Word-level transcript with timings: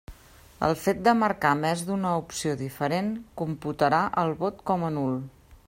El 0.67 0.71
fet 0.83 1.01
de 1.07 1.13
marcar 1.23 1.51
més 1.59 1.83
d'una 1.89 2.13
opció 2.21 2.55
diferent, 2.63 3.13
computarà 3.43 4.01
el 4.23 4.35
vot 4.45 4.65
com 4.71 4.87
a 4.89 4.91
nul. 4.97 5.19